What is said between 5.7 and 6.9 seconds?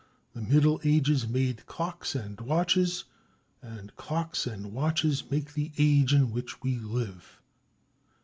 age in which we